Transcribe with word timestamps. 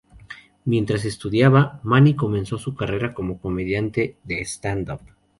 Mientras 0.65 1.05
estudiaba, 1.05 1.79
Mani 1.83 2.15
comenzó 2.15 2.57
su 2.57 2.73
carrera 2.73 3.13
como 3.13 3.39
comediante 3.39 4.17
de 4.23 4.41
stand-up. 4.41 5.01